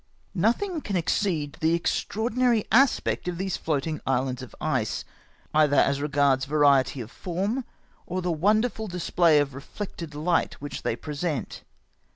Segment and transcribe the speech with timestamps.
[0.33, 5.05] Nothing can exceed the extraorchnary aspect of these floatmg islands of ice,
[5.53, 7.65] either as regards variety of form,
[8.07, 11.61] or the wonderful display of reflected light wliich they present.